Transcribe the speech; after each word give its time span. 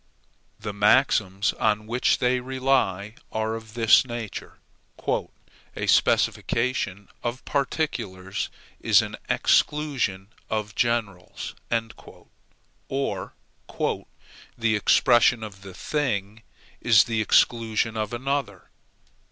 The 0.59 0.73
maxims 0.73 1.53
on 1.59 1.85
which 1.85 2.17
they 2.17 2.39
rely 2.39 3.13
are 3.31 3.53
of 3.53 3.75
this 3.75 4.03
nature: 4.03 4.57
"A 5.75 5.85
specification 5.85 7.07
of 7.21 7.45
particulars 7.45 8.49
is 8.79 9.03
an 9.03 9.15
exclusion 9.29 10.29
of 10.49 10.73
generals"; 10.73 11.53
or, 12.89 13.33
"The 14.57 14.75
expression 14.75 15.43
of 15.43 15.63
one 15.63 15.73
thing 15.75 16.41
is 16.81 17.03
the 17.03 17.21
exclusion 17.21 17.95
of 17.95 18.11
another." 18.11 18.71